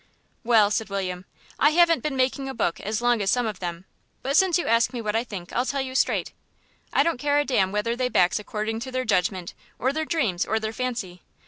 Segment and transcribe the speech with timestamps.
[0.43, 1.25] "Well," said William,
[1.59, 3.85] "I haven't been making a book as long as some of them,
[4.23, 6.31] but since you ask me what I think I tell you straight.
[6.91, 10.43] I don't care a damn whether they backs according to their judgment, or their dreams,
[10.43, 11.21] or their fancy.